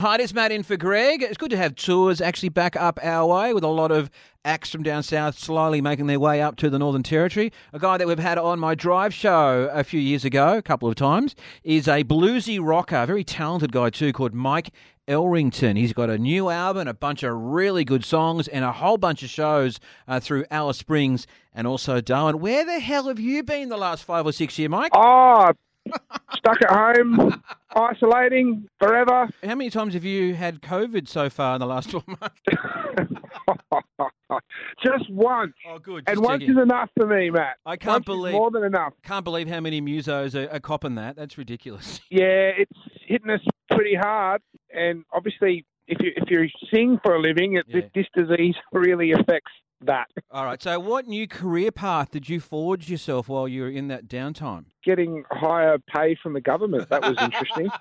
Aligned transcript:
Hi, 0.00 0.16
is 0.16 0.32
Matt 0.32 0.50
in 0.50 0.62
for 0.62 0.78
Greg. 0.78 1.22
It's 1.22 1.36
good 1.36 1.50
to 1.50 1.58
have 1.58 1.74
tours 1.74 2.22
actually 2.22 2.48
back 2.48 2.74
up 2.74 2.98
our 3.02 3.26
way 3.26 3.52
with 3.52 3.62
a 3.62 3.68
lot 3.68 3.92
of 3.92 4.08
acts 4.46 4.70
from 4.70 4.82
down 4.82 5.02
south 5.02 5.38
slowly 5.38 5.82
making 5.82 6.06
their 6.06 6.18
way 6.18 6.40
up 6.40 6.56
to 6.56 6.70
the 6.70 6.78
Northern 6.78 7.02
Territory. 7.02 7.52
A 7.74 7.78
guy 7.78 7.98
that 7.98 8.06
we've 8.08 8.18
had 8.18 8.38
on 8.38 8.58
my 8.58 8.74
drive 8.74 9.12
show 9.12 9.68
a 9.70 9.84
few 9.84 10.00
years 10.00 10.24
ago, 10.24 10.56
a 10.56 10.62
couple 10.62 10.88
of 10.88 10.94
times, 10.94 11.34
is 11.62 11.86
a 11.86 12.02
bluesy 12.02 12.58
rocker, 12.58 12.96
a 12.96 13.04
very 13.04 13.22
talented 13.22 13.72
guy 13.72 13.90
too, 13.90 14.10
called 14.10 14.32
Mike 14.32 14.70
Elrington. 15.06 15.76
He's 15.76 15.92
got 15.92 16.08
a 16.08 16.16
new 16.16 16.48
album, 16.48 16.88
a 16.88 16.94
bunch 16.94 17.22
of 17.22 17.34
really 17.34 17.84
good 17.84 18.02
songs, 18.02 18.48
and 18.48 18.64
a 18.64 18.72
whole 18.72 18.96
bunch 18.96 19.22
of 19.22 19.28
shows 19.28 19.80
uh, 20.08 20.18
through 20.18 20.46
Alice 20.50 20.78
Springs 20.78 21.26
and 21.52 21.66
also 21.66 22.00
Darwin. 22.00 22.40
Where 22.40 22.64
the 22.64 22.80
hell 22.80 23.08
have 23.08 23.20
you 23.20 23.42
been 23.42 23.68
the 23.68 23.76
last 23.76 24.04
five 24.04 24.24
or 24.24 24.32
six 24.32 24.58
years, 24.58 24.70
Mike? 24.70 24.92
Oh, 24.94 25.52
stuck 26.36 26.58
at 26.62 26.70
home, 26.70 27.42
isolating 27.74 28.68
forever. 28.80 29.28
How 29.42 29.54
many 29.54 29.70
times 29.70 29.94
have 29.94 30.04
you 30.04 30.34
had 30.34 30.60
COVID 30.62 31.08
so 31.08 31.28
far 31.30 31.54
in 31.56 31.60
the 31.60 31.66
last 31.66 31.90
12 31.90 32.06
months? 32.08 32.40
Just 34.82 35.10
once. 35.10 35.52
Oh, 35.68 35.78
good. 35.78 36.04
and 36.06 36.16
just 36.16 36.22
once 36.22 36.42
is 36.44 36.56
enough 36.56 36.88
for 36.96 37.06
me, 37.06 37.30
Matt. 37.30 37.56
I 37.66 37.76
can't 37.76 37.94
Once 37.96 38.04
believe- 38.06 38.32
more 38.32 38.50
than 38.50 38.64
enough. 38.64 38.92
Can't 39.04 39.24
believe 39.24 39.48
how 39.48 39.60
many 39.60 39.82
musos 39.82 40.34
are, 40.34 40.50
are 40.54 40.60
copping 40.60 40.94
that. 40.94 41.16
That's 41.16 41.36
ridiculous. 41.36 42.00
Yeah, 42.10 42.50
it's 42.58 42.72
hitting 43.06 43.30
us 43.30 43.40
pretty 43.70 43.94
hard, 43.94 44.40
and 44.74 45.04
obviously, 45.12 45.64
if 45.86 45.98
you 46.00 46.10
if 46.16 46.28
you 46.30 46.48
sing 46.72 46.98
for 47.04 47.14
a 47.14 47.20
living, 47.20 47.54
it, 47.56 47.64
Yeah. 47.68 47.82
this 47.94 48.06
disease 48.16 48.54
really 48.72 49.12
affects 49.12 49.52
that. 49.86 50.08
All 50.30 50.44
right. 50.44 50.62
So, 50.62 50.78
what 50.78 51.06
new 51.06 51.26
career 51.26 51.70
path 51.72 52.10
did 52.10 52.28
you 52.28 52.40
forge 52.40 52.90
yourself 52.90 53.28
while 53.28 53.48
you 53.48 53.62
were 53.62 53.70
in 53.70 53.88
that 53.88 54.06
downtime? 54.08 54.66
Getting 54.84 55.24
higher 55.30 55.78
pay 55.78 56.16
from 56.22 56.32
the 56.34 56.40
government 56.40 56.88
that 56.90 57.02
was 57.02 57.16
interesting. 57.20 57.70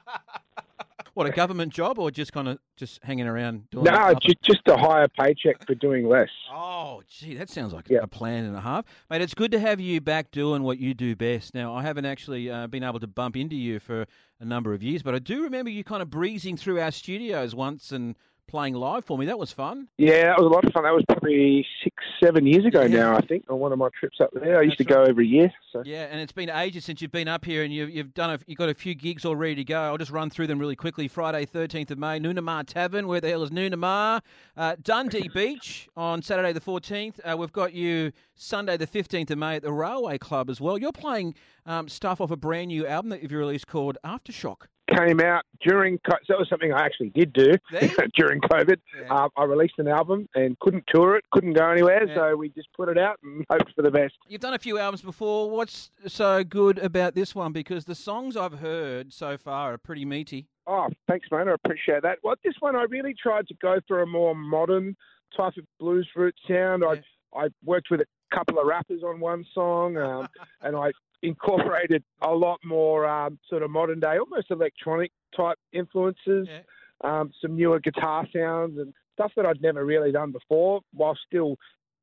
What 1.16 1.26
a 1.28 1.32
government 1.32 1.74
job, 1.74 2.00
or 2.00 2.12
just 2.12 2.32
kind 2.32 2.48
of 2.48 2.60
just 2.78 3.04
hanging 3.04 3.28
around 3.28 3.70
doing? 3.72 3.84
no, 3.84 3.92
nothing? 3.92 4.20
ju- 4.22 4.34
just 4.44 4.62
a 4.68 4.78
higher 4.78 5.08
paycheck 5.20 5.66
for 5.66 5.76
doing 5.76 6.08
less. 6.08 6.30
Oh, 6.50 7.02
gee, 7.10 7.34
that 7.36 7.50
sounds 7.50 7.74
like 7.74 7.90
Yeah. 7.90 8.00
a 8.04 8.08
plan 8.08 8.46
and 8.46 8.56
a 8.56 8.62
half, 8.62 8.86
mate. 9.10 9.22
It's 9.22 9.34
good 9.34 9.52
to 9.52 9.60
have 9.60 9.82
you 9.82 10.00
back 10.00 10.32
doing 10.32 10.64
what 10.64 10.78
you 10.78 10.94
do 10.94 11.18
best. 11.18 11.54
Now, 11.54 11.74
I 11.76 11.82
haven't 11.82 12.06
actually 12.06 12.50
uh, 12.50 12.68
been 12.68 12.84
able 12.84 13.02
to 13.02 13.08
bump 13.08 13.36
into 13.36 13.56
you 13.58 13.80
for 13.80 14.06
a 14.40 14.46
number 14.46 14.74
of 14.74 14.82
years, 14.82 15.02
but 15.04 15.14
I 15.14 15.20
do 15.20 15.44
remember 15.44 15.70
you 15.70 15.84
kind 15.84 16.02
of 16.02 16.10
breezing 16.10 16.56
through 16.56 16.80
our 16.80 16.92
studios 16.92 17.54
once 17.54 17.92
and 17.92 18.16
playing 18.50 18.74
live 18.74 19.06
for 19.06 19.18
me. 19.18 19.26
That 19.28 19.40
was 19.40 19.52
fun. 19.52 19.88
Yeah, 19.98 20.24
that 20.28 20.38
was 20.38 20.46
a 20.46 20.50
lot 20.50 20.66
of 20.66 20.74
fun. 20.74 20.84
That 20.84 20.94
was 20.94 21.06
probably 21.08 21.66
six, 21.84 21.96
seven 22.22 22.46
years 22.46 22.66
ago 22.66 22.82
Yeah. 22.82 22.98
now, 22.98 23.16
I 23.16 23.22
think, 23.22 23.46
on 23.50 23.60
one 23.60 23.72
of 23.72 23.80
my 23.80 23.90
trips 23.98 24.20
up 24.20 24.30
there. 24.34 24.60
I 24.60 24.64
used 24.64 24.74
That's 24.80 24.90
to 24.90 24.94
go 24.94 25.04
every 25.04 25.28
year. 25.28 25.52
So 25.72 25.84
Yeah, 25.86 26.08
and 26.10 26.20
it's 26.20 26.32
been 26.34 26.50
ages 26.50 26.84
since 26.86 27.02
you've 27.02 27.12
been 27.12 27.28
up 27.28 27.46
here, 27.46 27.64
and 27.64 27.74
you've, 27.74 27.90
you've 27.90 28.14
done 28.14 28.32
a, 28.32 28.40
you've 28.48 28.58
got 28.58 28.70
a 28.70 28.74
few 28.74 28.96
gigs 28.96 29.24
all 29.24 29.36
ready 29.36 29.56
to 29.56 29.64
go. 29.64 29.80
I'll 29.80 29.98
just 29.98 30.12
run 30.12 30.30
through 30.30 30.48
them 30.48 30.60
really 30.60 30.76
quickly. 30.76 31.08
Friday, 31.08 31.46
thirteenth 31.46 31.92
of 31.92 31.98
May, 31.98 32.20
Noonamah 32.20 32.66
Tavern. 32.66 33.08
Where 33.08 33.22
the 33.22 33.30
hell 33.30 33.44
is 33.44 33.52
Noonamah? 33.52 34.22
Uh, 34.58 34.76
Dundee 34.82 35.28
Beach 35.34 35.88
on 35.96 36.22
Saturday 36.22 36.52
the 36.52 36.62
fourteenth. 36.62 37.20
Uh, 37.24 37.38
we've 37.38 37.52
got 37.54 37.74
you 37.74 38.12
Sunday 38.36 38.78
the 38.78 38.88
fifteenth 38.88 39.30
of 39.32 39.38
May 39.38 39.56
at 39.58 39.62
the 39.62 39.72
Railway 39.72 40.18
Club 40.18 40.50
as 40.50 40.60
well. 40.60 40.78
You're 40.78 40.92
playing 40.92 41.36
um, 41.66 41.88
stuff 41.88 42.20
off 42.20 42.32
a 42.32 42.38
brand 42.38 42.70
new 42.70 42.88
album 42.88 43.10
that 43.10 43.22
you've 43.22 43.32
released 43.32 43.68
called 43.68 43.98
Aftershock. 44.04 44.68
Came 44.98 45.20
out 45.22 45.44
during. 45.62 46.00
So 46.10 46.16
that 46.30 46.40
was 46.40 46.50
something 46.50 46.74
I 46.74 46.84
actually 46.86 47.10
did 47.10 47.34
do 47.34 47.54
during 48.16 48.42
COVID. 48.42 48.78
Yeah. 49.02 49.14
Uh, 49.14 49.30
I 49.38 49.44
released 49.46 49.76
an 49.78 49.88
album 49.88 50.28
and 50.36 50.58
couldn't 50.60 50.84
tour 50.94 51.16
it, 51.16 51.24
couldn't 51.32 51.54
go 51.54 51.70
anywhere, 51.70 52.06
Yeah. 52.08 52.16
so 52.16 52.36
we 52.36 52.50
just 52.50 52.68
put 52.76 52.90
it 52.90 52.98
out 52.98 53.18
and 53.24 53.46
hoped 53.52 53.74
for 53.76 53.82
the 53.82 53.92
best. 53.92 54.14
You've 54.28 54.42
done 54.42 54.54
a 54.54 54.60
few 54.60 54.78
albums 54.78 55.02
before. 55.02 55.50
What's 55.50 55.92
so 56.08 56.44
good 56.44 56.78
about 56.80 57.16
this 57.16 57.34
one? 57.36 57.52
Because 57.52 57.86
the 57.86 57.96
songs 57.96 58.36
I've 58.38 58.60
heard 58.60 59.14
so 59.14 59.38
far 59.38 59.74
are 59.74 59.78
pretty 59.78 60.06
meaty. 60.06 60.48
Oh, 60.68 60.88
thanks, 61.08 61.28
mate. 61.32 61.48
I 61.48 61.54
appreciate 61.54 62.04
that. 62.04 62.20
Well, 62.24 62.36
this 62.44 62.54
one 62.60 62.76
I 62.76 62.84
really 62.84 63.16
tried 63.22 63.48
to 63.48 63.56
go 63.62 63.80
for 63.88 64.02
a 64.02 64.08
more 64.08 64.36
modern 64.36 64.96
type 65.36 65.54
of 65.58 65.66
blues 65.80 66.08
root 66.16 66.36
sound. 66.48 66.84
Yeah. 66.86 66.96
I 67.36 67.46
I 67.46 67.48
worked 67.64 67.90
with 67.92 68.02
a 68.02 68.06
couple 68.36 68.58
of 68.60 68.66
rappers 68.66 69.04
on 69.04 69.20
one 69.20 69.46
song, 69.54 69.98
um, 69.98 70.28
and 70.62 70.76
I 70.76 70.92
incorporated 71.24 72.04
a 72.22 72.32
lot 72.32 72.60
more 72.64 73.08
um, 73.08 73.40
sort 73.50 73.64
of 73.64 73.70
modern 73.72 74.00
day, 74.00 74.18
almost 74.18 74.52
electronic 74.52 75.12
type 75.36 75.58
influences. 75.74 76.48
Yeah. 76.50 76.62
um, 77.04 77.32
some 77.42 77.56
newer 77.56 77.80
guitar 77.80 78.28
sounds 78.34 78.78
and 78.78 78.94
stuff 79.14 79.32
that 79.36 79.46
I'd 79.46 79.62
never 79.62 79.86
really 79.86 80.12
done 80.12 80.32
before, 80.32 80.82
while 80.94 81.18
still 81.28 81.58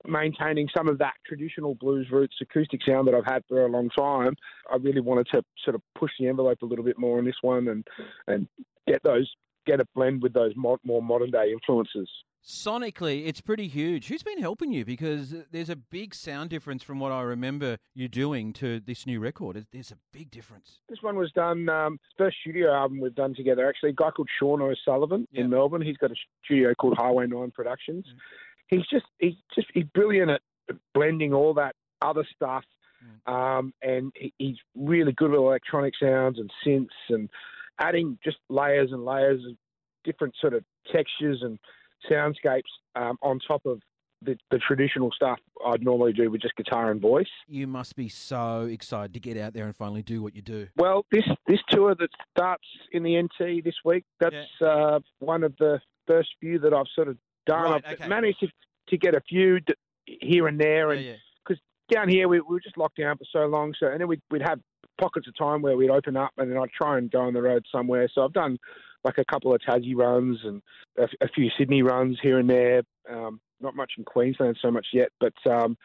maintaining 0.06 0.68
some 0.76 0.88
of 0.88 0.98
that 0.98 1.14
traditional 1.26 1.74
blues 1.74 2.06
roots 2.10 2.36
acoustic 2.40 2.80
sound 2.86 3.08
that 3.08 3.14
I've 3.14 3.24
had 3.24 3.42
for 3.48 3.64
a 3.64 3.68
long 3.68 3.88
time. 3.90 4.36
I 4.70 4.76
really 4.76 5.00
wanted 5.00 5.26
to 5.32 5.42
sort 5.64 5.74
of 5.74 5.82
push 5.98 6.12
the 6.18 6.28
envelope 6.28 6.58
a 6.62 6.66
little 6.66 6.84
bit 6.84 6.98
more 6.98 7.18
on 7.18 7.24
this 7.24 7.36
one 7.42 7.68
and 7.68 7.86
and 8.26 8.46
get 8.86 9.02
those 9.02 9.28
get 9.66 9.80
a 9.80 9.84
blend 9.94 10.22
with 10.22 10.32
those 10.32 10.52
more 10.56 10.78
modern 11.02 11.30
day 11.30 11.52
influences. 11.52 12.08
Sonically, 12.44 13.26
it's 13.26 13.40
pretty 13.40 13.66
huge. 13.66 14.06
Who's 14.06 14.22
been 14.22 14.38
helping 14.38 14.70
you? 14.70 14.84
Because 14.84 15.34
there's 15.50 15.68
a 15.68 15.74
big 15.74 16.14
sound 16.14 16.48
difference 16.48 16.84
from 16.84 17.00
what 17.00 17.10
I 17.10 17.22
remember 17.22 17.76
you 17.92 18.06
doing 18.06 18.52
to 18.54 18.78
this 18.78 19.04
new 19.04 19.18
record. 19.18 19.66
There's 19.72 19.90
a 19.90 19.98
big 20.12 20.30
difference. 20.30 20.78
This 20.88 21.02
one 21.02 21.16
was 21.16 21.32
done, 21.32 21.68
um, 21.68 21.98
first 22.16 22.36
studio 22.40 22.72
album 22.72 23.00
we've 23.00 23.16
done 23.16 23.34
together, 23.34 23.68
actually. 23.68 23.90
A 23.90 23.94
guy 23.94 24.10
called 24.10 24.28
Sean 24.38 24.62
O'Sullivan 24.62 25.26
Yeah. 25.32 25.40
in 25.42 25.50
Melbourne. 25.50 25.82
He's 25.82 25.96
got 25.96 26.12
a 26.12 26.14
studio 26.44 26.72
called 26.74 26.96
Highway 26.96 27.26
9 27.26 27.50
Productions. 27.50 28.04
Mm. 28.06 28.18
He's 28.68 28.86
just, 28.88 29.06
he's 29.18 29.34
just, 29.52 29.66
he's 29.74 29.84
brilliant 29.92 30.30
at 30.30 30.40
blending 30.94 31.32
all 31.34 31.52
that 31.54 31.74
other 32.00 32.24
stuff. 32.32 32.62
Mm. 33.26 33.32
Um, 33.32 33.74
and 33.82 34.12
he, 34.14 34.32
he's 34.38 34.56
really 34.76 35.12
good 35.12 35.32
with 35.32 35.40
electronic 35.40 35.94
sounds 36.00 36.38
and 36.38 36.48
synths 36.64 36.88
and 37.08 37.28
adding 37.78 38.18
just 38.24 38.38
layers 38.48 38.90
and 38.92 39.04
layers 39.04 39.40
of 39.44 39.56
different 40.04 40.34
sort 40.40 40.54
of 40.54 40.64
textures 40.92 41.42
and 41.42 41.58
soundscapes 42.10 42.62
um, 42.94 43.16
on 43.22 43.38
top 43.46 43.64
of 43.66 43.80
the, 44.22 44.36
the 44.50 44.58
traditional 44.58 45.10
stuff 45.12 45.38
I'd 45.64 45.82
normally 45.82 46.12
do 46.12 46.30
with 46.30 46.40
just 46.40 46.56
guitar 46.56 46.90
and 46.90 47.00
voice. 47.00 47.28
You 47.48 47.66
must 47.66 47.96
be 47.96 48.08
so 48.08 48.62
excited 48.62 49.12
to 49.14 49.20
get 49.20 49.36
out 49.36 49.52
there 49.52 49.66
and 49.66 49.76
finally 49.76 50.02
do 50.02 50.22
what 50.22 50.34
you 50.34 50.42
do. 50.42 50.68
Well, 50.76 51.04
this 51.12 51.24
this 51.46 51.60
tour 51.70 51.94
that 51.94 52.08
starts 52.36 52.64
in 52.92 53.02
the 53.02 53.20
NT 53.22 53.64
this 53.64 53.74
week, 53.84 54.04
that's 54.18 54.36
uh, 54.64 55.00
one 55.18 55.44
of 55.44 55.54
the 55.58 55.80
first 56.06 56.30
few 56.40 56.58
that 56.60 56.72
I've 56.72 56.86
sort 56.94 57.08
of 57.08 57.16
done. 57.46 57.72
Right, 57.72 57.84
I've 57.86 58.00
okay. 58.00 58.08
managed 58.08 58.40
to, 58.40 58.48
to 58.88 58.96
get 58.96 59.14
a 59.14 59.20
few 59.28 59.60
d- 59.60 59.74
here 60.06 60.48
and 60.48 60.58
there, 60.58 60.92
and 60.92 61.04
yeah. 61.04 61.56
down 61.92 62.08
here 62.08 62.28
we, 62.28 62.40
we 62.40 62.54
were 62.54 62.60
just 62.60 62.78
locked 62.78 62.96
down 62.96 63.16
for 63.18 63.24
so 63.30 63.46
long. 63.46 63.74
So 63.78 63.86
and 63.88 64.00
then 64.00 64.08
we'd, 64.08 64.22
we'd 64.30 64.42
have 64.42 64.60
pockets 64.98 65.28
of 65.28 65.36
time 65.36 65.62
where 65.62 65.76
we'd 65.76 65.90
open 65.90 66.16
up, 66.16 66.32
and 66.38 66.50
then 66.50 66.58
I'd 66.58 66.70
try 66.70 66.98
and 66.98 67.10
go 67.10 67.20
on 67.20 67.34
the 67.34 67.42
road 67.42 67.64
somewhere. 67.70 68.08
So 68.14 68.24
I've 68.24 68.32
done 68.32 68.58
like 69.04 69.18
a 69.18 69.24
couple 69.24 69.54
of 69.54 69.60
Tassie 69.60 69.96
runs 69.96 70.38
and 70.44 70.62
a, 70.98 71.04
a 71.24 71.28
few 71.28 71.50
Sydney 71.58 71.82
runs 71.82 72.18
here 72.22 72.38
and 72.38 72.50
there. 72.50 72.82
Um, 73.10 73.40
not 73.60 73.76
much 73.76 73.92
in 73.96 74.04
Queensland 74.04 74.58
so 74.60 74.70
much 74.70 74.88
yet, 74.92 75.08
but 75.20 75.34
um, 75.50 75.76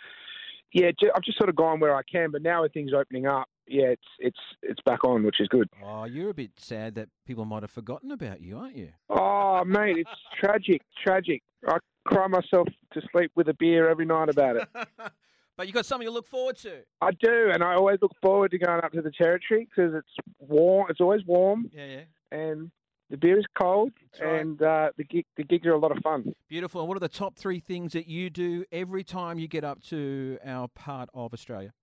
yeah, 0.74 0.92
I've 1.16 1.24
just 1.24 1.38
sort 1.38 1.50
of 1.50 1.56
gone 1.56 1.80
where 1.80 1.96
I 1.96 2.02
can. 2.04 2.32
But 2.32 2.42
now 2.42 2.64
with 2.64 2.74
things 2.74 2.92
opening 2.94 3.28
up, 3.28 3.48
yeah, 3.68 3.88
it's 3.88 4.08
it's 4.20 4.40
it's 4.62 4.82
back 4.86 5.04
on, 5.04 5.24
which 5.24 5.40
is 5.40 5.48
good. 5.48 5.70
Oh, 5.84 6.06
you're 6.06 6.30
a 6.30 6.34
bit 6.34 6.52
sad 6.58 6.96
that 6.96 7.10
people 7.26 7.46
might 7.46 7.64
have 7.64 7.72
forgotten 7.72 8.12
about 8.12 8.42
you, 8.42 8.58
aren't 8.58 8.76
you? 8.76 8.90
Oh, 9.10 9.64
mate, 9.66 9.98
it's 9.98 10.10
tragic, 10.40 10.82
tragic. 11.04 11.42
I 11.68 11.78
cry 12.06 12.28
myself 12.28 12.68
to 12.94 13.02
sleep 13.12 13.32
with 13.36 13.48
a 13.48 13.54
beer 13.54 13.90
every 13.90 14.06
night 14.06 14.30
about 14.30 14.58
it. 14.58 14.68
but 15.58 15.68
you've 15.68 15.74
got 15.74 15.86
something 15.86 16.08
to 16.08 16.12
look 16.12 16.28
forward 16.28 16.58
to. 16.58 16.82
I 17.02 17.12
do, 17.12 17.50
and 17.54 17.64
I 17.64 17.74
always 17.76 18.00
look 18.02 18.14
forward 18.22 18.52
to 18.52 18.58
going 18.58 18.84
up 18.84 18.92
to 18.94 19.02
the 19.02 19.12
territory 19.12 19.68
because 19.70 19.94
it's 19.94 20.28
warm. 20.40 20.88
It's 20.90 21.02
always 21.02 21.22
warm, 21.26 21.70
Yeah, 21.74 21.86
yeah. 21.86 22.38
and 22.38 22.72
the 23.10 23.18
beer 23.18 23.38
is 23.38 23.46
cold, 23.62 23.92
right. 24.22 24.40
and 24.42 24.62
uh, 24.62 24.90
the 24.98 25.04
gig, 25.04 25.26
the 25.38 25.44
gigs 25.44 25.68
are 25.68 25.74
a 25.74 25.78
lot 25.80 25.92
of 25.96 26.02
fun. 26.04 26.34
Beautiful. 26.50 26.82
And 26.82 26.88
what 26.88 26.96
are 26.96 27.02
the 27.02 27.10
top 27.10 27.36
three 27.36 27.60
things 27.60 27.94
that 27.94 28.08
you 28.08 28.30
do 28.30 28.64
every 28.72 29.04
time 29.04 29.38
you 29.40 29.48
get 29.48 29.64
up 29.64 29.82
to 29.90 30.38
our 30.46 30.68
part 30.70 31.10
of 31.14 31.34
Australia? 31.34 31.74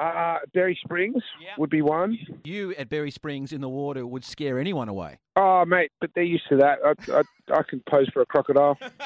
Uh, 0.00 0.38
Berry 0.52 0.76
Springs 0.84 1.22
Yep. 1.40 1.58
would 1.58 1.70
be 1.70 1.80
one. 1.80 2.18
You 2.42 2.74
at 2.76 2.88
Berry 2.88 3.12
Springs 3.12 3.52
in 3.52 3.60
the 3.60 3.68
water 3.68 4.04
would 4.04 4.24
scare 4.24 4.58
anyone 4.58 4.88
away. 4.88 5.20
Oh, 5.36 5.64
mate, 5.64 5.92
but 6.00 6.10
they're 6.16 6.24
used 6.24 6.48
to 6.48 6.56
that. 6.56 6.78
I, 6.84 7.12
I, 7.12 7.58
I 7.58 7.62
can 7.62 7.80
pose 7.88 8.08
for 8.12 8.20
a 8.20 8.26
crocodile. 8.26 8.76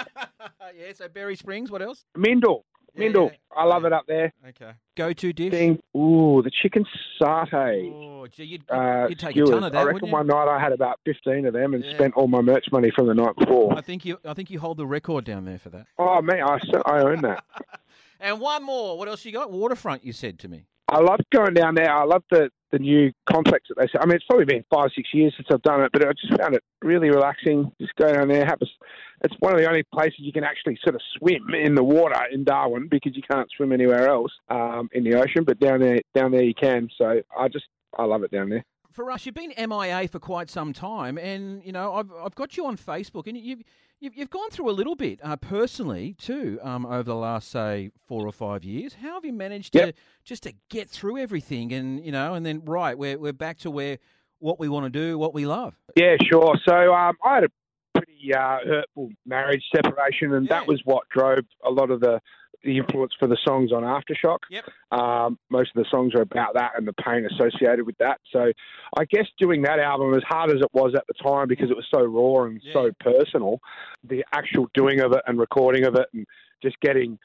yeah, 0.75 0.93
so 0.95 1.07
Berry 1.09 1.37
Springs, 1.37 1.71
what 1.71 1.83
else? 1.83 2.05
Mindil, 2.17 2.63
Mindil. 2.99 3.31
I 3.57 3.65
love 3.65 3.85
it 3.85 3.93
up 3.93 4.05
there. 4.07 4.33
Okay. 4.49 4.73
Go 4.97 5.13
to 5.13 5.33
dish? 5.33 5.51
Thing, 5.51 5.79
ooh, 5.97 6.43
the 6.43 6.51
chicken 6.63 6.85
satay. 7.21 7.91
Oh, 7.93 8.27
gee, 8.29 8.45
you'd, 8.45 8.71
uh, 8.71 9.07
you'd 9.09 9.19
take 9.19 9.37
a 9.37 9.45
ton 9.45 9.65
of 9.65 9.73
that, 9.73 9.79
I 9.79 9.85
reckon 9.85 10.11
one 10.11 10.27
night 10.27 10.49
I 10.49 10.59
had 10.61 10.73
about 10.73 11.01
fifteen 11.05 11.47
of 11.47 11.55
them 11.55 11.75
and 11.75 11.85
Yeah. 11.85 11.95
spent 11.95 12.15
all 12.15 12.29
my 12.29 12.41
merch 12.41 12.67
money 12.73 12.91
from 12.95 13.07
the 13.07 13.15
night 13.15 13.35
before. 13.37 13.77
I 13.77 13.81
think 13.81 14.05
you 14.05 14.19
I 14.25 14.35
think 14.35 14.51
you 14.51 14.61
hold 14.61 14.77
the 14.77 14.87
record 14.87 15.25
down 15.25 15.45
there 15.45 15.59
for 15.59 15.71
that. 15.71 15.87
Oh 15.99 16.21
man, 16.23 16.43
I, 16.43 16.59
I 16.87 17.01
own 17.01 17.23
that. 17.23 17.45
And 18.21 18.41
one 18.41 18.65
more. 18.65 18.99
What 18.99 19.07
else 19.07 19.25
you 19.25 19.31
got? 19.31 19.53
Waterfront, 19.53 20.05
you 20.05 20.13
said 20.13 20.41
to 20.41 20.49
me. 20.49 20.65
I 20.89 20.99
love 20.99 21.21
going 21.33 21.55
down 21.55 21.77
there. 21.77 21.89
I 21.89 22.03
love 22.03 22.25
the, 22.33 22.51
the 22.73 22.81
new 22.81 23.13
complex 23.31 23.69
that 23.69 23.77
they 23.79 23.87
say. 23.87 23.99
I 24.01 24.07
mean, 24.07 24.17
it's 24.17 24.25
probably 24.25 24.45
been 24.47 24.65
five, 24.69 24.89
six 24.97 25.11
years 25.15 25.35
since 25.37 25.47
I've 25.53 25.63
done 25.63 25.83
it, 25.83 25.93
but 25.93 26.05
I 26.05 26.11
just 26.21 26.37
found 26.37 26.57
it 26.57 26.65
really 26.83 27.11
relaxing. 27.11 27.71
Just 27.81 27.95
go 27.95 28.13
down 28.13 28.27
there, 28.27 28.45
have 28.45 28.59
a, 28.61 28.67
It's 29.25 29.35
one 29.41 29.53
of 29.53 29.59
the 29.59 29.67
only 29.69 29.83
places 29.93 30.17
you 30.19 30.33
can 30.33 30.45
actually 30.45 30.79
sort 30.83 30.95
of 30.95 31.01
swim 31.19 31.55
in 31.55 31.75
the 31.75 31.83
water 31.85 32.21
in 32.33 32.45
Darwin 32.45 32.89
because 32.91 33.17
you 33.17 33.23
can't 33.29 33.49
swim 33.57 33.73
anywhere 33.73 34.09
else 34.09 34.33
um, 34.49 34.89
in 34.93 35.05
the 35.05 35.15
ocean. 35.15 35.45
But 35.45 35.59
down 35.59 35.81
there, 35.81 35.99
down 36.15 36.31
there 36.33 36.43
you 36.45 36.55
can. 36.55 36.89
So 36.97 37.21
I 37.39 37.49
just 37.49 37.67
I 37.99 38.05
love 38.05 38.23
it 38.23 38.31
down 38.31 38.49
there. 38.51 38.65
for 38.93 39.11
us, 39.11 39.27
you've 39.27 39.35
been 39.35 39.53
MIA 39.59 40.09
for 40.09 40.19
quite 40.21 40.51
some 40.51 40.73
time, 40.73 41.19
and 41.19 41.63
you 41.65 41.73
know 41.73 41.95
I've 41.95 42.11
I've 42.25 42.35
got 42.35 42.57
you 42.57 42.67
on 42.67 42.77
Facebook, 42.77 43.27
and 43.27 43.37
you've 43.37 43.63
you've, 44.01 44.15
you've 44.17 44.31
gone 44.31 44.51
through 44.51 44.71
a 44.71 44.73
little 44.73 44.95
bit 44.95 45.19
uh, 45.23 45.37
personally 45.37 46.15
too 46.19 46.59
um, 46.63 46.87
over 46.87 47.03
the 47.03 47.17
last 47.17 47.51
say 47.51 47.91
four 48.07 48.27
or 48.27 48.33
five 48.33 48.63
years. 48.63 48.95
How 49.03 49.15
have 49.15 49.25
you 49.25 49.33
managed 49.33 49.75
Yep. 49.75 49.87
to 49.95 50.01
just 50.25 50.43
to 50.45 50.53
get 50.71 50.89
through 50.89 51.19
everything, 51.19 51.73
and 51.73 52.05
you 52.05 52.13
know, 52.13 52.35
and 52.35 52.47
then 52.47 52.63
right, 52.65 52.97
we're 52.97 53.19
we're 53.19 53.33
back 53.33 53.59
to 53.61 53.71
where 53.71 53.99
what 54.41 54.61
we 54.61 54.69
want 54.69 54.85
to 54.85 54.91
do, 54.91 55.19
what 55.19 55.35
we 55.35 55.45
love. 55.47 55.75
Yeah, 55.97 56.15
sure. 56.31 56.57
So 56.69 56.95
um, 56.95 57.17
I 57.25 57.35
had 57.35 57.45
a 57.45 57.49
uh, 58.35 58.59
hurtful 58.67 59.11
marriage 59.27 59.65
separation, 59.75 60.33
and 60.35 60.47
Yeah. 60.47 60.59
that 60.61 60.67
was 60.69 60.81
what 60.85 61.09
drove 61.09 61.41
a 61.65 61.71
lot 61.71 61.91
of 61.91 62.01
the, 62.01 62.21
the 62.65 62.79
influence 62.79 63.13
for 63.19 63.27
the 63.29 63.37
songs 63.47 63.73
on 63.73 63.83
Aftershock. 63.85 64.39
Yep. 64.51 64.65
Um, 64.91 65.39
most 65.51 65.71
of 65.77 65.83
the 65.83 65.89
songs 65.91 66.15
are 66.15 66.23
about 66.23 66.55
that 66.55 66.73
and 66.77 66.87
the 66.89 66.93
pain 66.95 67.25
associated 67.31 67.87
with 67.87 67.97
that. 67.99 68.21
So 68.33 68.53
I 68.97 69.05
guess 69.05 69.27
doing 69.39 69.63
that 69.63 69.79
album, 69.79 70.15
as 70.15 70.23
hard 70.27 70.51
as 70.51 70.61
it 70.61 70.69
was 70.73 70.93
at 70.97 71.05
the 71.07 71.15
time 71.23 71.47
because 71.49 71.71
it 71.71 71.77
was 71.77 71.87
so 71.95 72.03
raw 72.05 72.45
and 72.45 72.61
Yeah. 72.63 72.73
so 72.73 72.91
personal, 73.01 73.61
the 74.03 74.25
actual 74.33 74.69
doing 74.75 75.01
of 75.01 75.13
it 75.13 75.23
and 75.27 75.39
recording 75.39 75.85
of 75.85 75.95
it 75.95 76.09
and 76.13 76.27
just 76.63 76.79
getting 76.81 77.19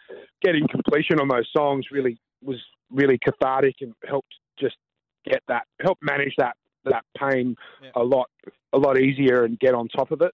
getting 0.43 0.67
completion 0.67 1.19
on 1.19 1.27
those 1.27 1.49
songs 1.55 1.85
really 1.91 2.19
was 2.43 2.61
really 2.91 3.17
cathartic 3.17 3.75
and 3.81 3.95
helped 4.07 4.35
just 4.59 4.75
get 5.25 5.41
that 5.47 5.63
help 5.81 5.97
manage 6.03 6.35
that 6.37 6.55
that 6.85 7.03
pain 7.17 7.55
Yeah. 7.81 7.89
a 7.95 8.03
lot 8.03 8.29
a 8.73 8.77
lot 8.77 8.99
easier 8.99 9.45
and 9.45 9.57
get 9.57 9.73
on 9.73 9.87
top 9.87 10.11
of 10.11 10.21
it. 10.21 10.31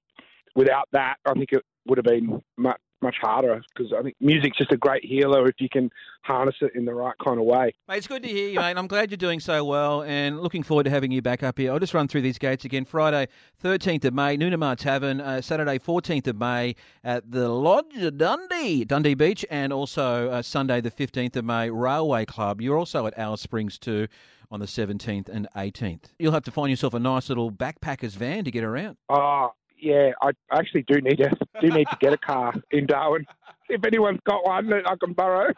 Without 0.56 0.88
that, 0.92 1.16
I 1.26 1.34
think 1.34 1.52
it 1.52 1.64
would 1.86 1.98
have 1.98 2.06
been 2.06 2.42
much 2.58 2.80
much 3.02 3.16
harder 3.22 3.62
because 3.74 3.94
I 3.98 4.02
think 4.02 4.16
music's 4.20 4.58
just 4.58 4.72
a 4.72 4.78
great 4.78 5.04
healer 5.04 5.48
if 5.48 5.56
you 5.60 5.70
can 5.70 5.90
harness 6.24 6.56
it 6.62 6.72
in 6.76 6.86
the 6.86 6.94
right 6.94 7.16
kind 7.24 7.40
of 7.40 7.46
way. 7.46 7.74
Mate, 7.88 7.98
it's 7.98 8.08
good 8.08 8.24
to 8.24 8.30
hear 8.30 8.50
you, 8.50 8.60
mate. 8.60 8.78
I'm 8.78 8.88
glad 8.88 9.10
you're 9.10 9.18
doing 9.18 9.40
so 9.40 9.64
well 9.64 10.04
and 10.04 10.40
looking 10.42 10.64
forward 10.64 10.84
to 10.84 10.90
having 10.90 11.12
you 11.12 11.22
back 11.22 11.44
up 11.44 11.58
here. 11.58 11.72
I'll 11.72 11.80
just 11.80 11.94
run 11.94 12.08
through 12.08 12.22
these 12.22 12.38
gates 12.38 12.66
again. 12.66 12.86
Friday, 12.86 13.28
13th 13.64 14.06
of 14.06 14.14
May, 14.14 14.38
Noonamah 14.38 14.78
Tavern. 14.78 15.22
Uh, 15.22 15.42
Saturday, 15.42 15.80
14th 15.80 16.28
of 16.28 16.38
May 16.38 16.76
at 17.04 17.32
the 17.32 17.50
Lodge 17.50 17.96
of 17.98 18.18
Dundee, 18.18 18.86
Dundee 18.86 19.14
Beach. 19.14 19.46
And 19.50 19.72
also 19.72 20.30
uh, 20.30 20.42
Sunday, 20.42 20.82
the 20.82 20.92
15th 20.92 21.36
of 21.36 21.46
May, 21.46 21.70
Railway 21.70 22.26
Club. 22.26 22.62
You're 22.62 22.78
also 22.78 23.06
at 23.08 23.18
Alice 23.18 23.42
Springs 23.42 23.78
too 23.78 24.08
on 24.52 24.60
the 24.60 24.66
17th 24.66 25.30
and 25.30 25.48
18th. 25.56 26.06
You'll 26.18 26.32
have 26.32 26.44
to 26.44 26.52
find 26.52 26.70
yourself 26.70 26.94
a 26.94 27.00
nice 27.00 27.30
little 27.30 27.52
backpacker's 27.52 28.16
van 28.16 28.44
to 28.46 28.52
get 28.52 28.64
around. 28.64 28.98
Oh 29.08 29.52
yeah, 29.82 30.12
I 30.22 30.32
actually 30.52 30.84
do 30.84 31.02
need 31.02 31.18
to 31.18 31.32
do 31.62 31.70
need 31.70 31.88
to 31.90 31.98
get 32.00 32.14
a 32.14 32.18
car 32.18 32.54
in 32.72 32.86
Darwin. 32.86 33.26
If 33.70 33.84
anyone's 33.86 34.20
got 34.26 34.46
one 34.46 34.70
that 34.70 34.90
I 34.90 34.96
can 34.96 35.14
borrow, 35.14 35.54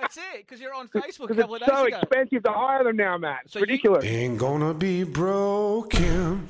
That's 0.00 0.16
it, 0.16 0.22
because 0.46 0.60
you're 0.60 0.74
on 0.74 0.88
Facebook 0.94 1.24
a 1.24 1.28
because 1.28 1.36
couple 1.36 1.54
of 1.56 1.62
it's 1.62 1.70
days 1.70 1.78
so 1.78 1.86
ago. 1.86 1.98
expensive 1.98 2.42
to 2.44 2.52
hire 2.52 2.84
them 2.84 2.96
now, 2.96 3.18
Matt. 3.18 3.40
It's 3.44 3.52
So 3.52 3.58
you- 3.58 3.62
ridiculous. 3.66 4.04
Ain't 4.04 4.38
gonna 4.38 4.74
be 4.74 5.04
broken. 5.04 6.48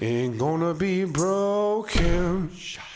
Ain't 0.00 0.38
gonna 0.38 0.74
be 0.74 1.04
broken. 1.04 2.50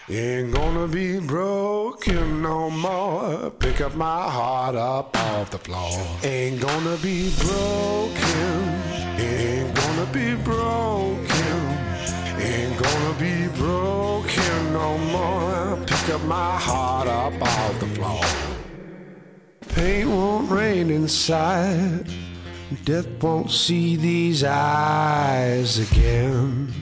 Ain't 0.08 0.52
gonna 0.52 0.88
be 0.88 1.18
broken 1.20 2.42
no 2.42 2.68
more. 2.70 3.50
Pick 3.50 3.80
up 3.80 3.94
my 3.94 4.22
heart 4.28 4.74
up 4.74 5.16
off 5.16 5.50
the 5.50 5.58
floor. 5.58 5.90
Ain't 6.24 6.60
gonna 6.60 6.96
be 6.98 7.30
broken. 7.38 8.80
Ain't 9.20 9.74
gonna 9.74 10.06
be 10.12 10.34
broken. 10.42 11.49
Ain't 12.50 12.76
gonna 12.82 13.14
be 13.20 13.46
broken 13.56 14.72
no 14.72 14.98
more. 14.98 15.76
Pick 15.86 16.08
up 16.14 16.22
my 16.24 16.56
heart 16.58 17.06
up 17.06 17.40
off 17.40 17.78
the 17.78 17.86
floor. 17.86 18.24
Pain 19.68 20.10
won't 20.10 20.50
reign 20.50 20.90
inside. 20.90 22.06
Death 22.84 23.06
won't 23.22 23.52
see 23.52 23.94
these 23.94 24.42
eyes 24.42 25.78
again. 25.78 26.74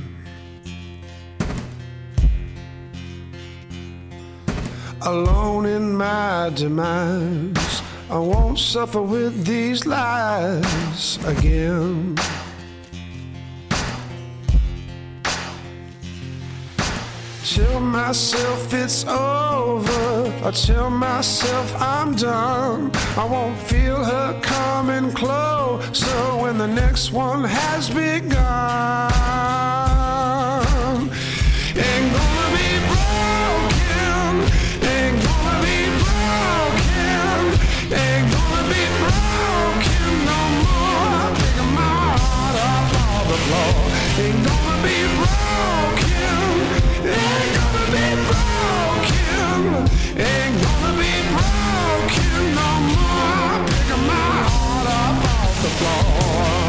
Alone 5.03 5.67
in 5.67 5.95
my 5.95 6.51
demise, 6.55 7.83
I 8.09 8.19
won't 8.19 8.59
suffer 8.59 9.03
with 9.03 9.45
these 9.45 9.85
lies 9.85 11.19
again. 11.27 12.17
Tell 17.55 17.81
myself 17.81 18.75
it's 18.75 19.07
over. 19.07 20.33
I 20.45 20.51
tell 20.51 20.91
myself 20.91 21.75
I'm 21.81 22.15
done. 22.15 22.91
I 23.17 23.25
won't 23.25 23.59
feel 23.59 24.05
her 24.05 24.39
coming 24.43 25.13
closer 25.13 26.37
when 26.43 26.59
the 26.59 26.67
next 26.67 27.11
one 27.11 27.45
has 27.45 27.89
begun. 27.89 29.09
floor. 55.79 56.68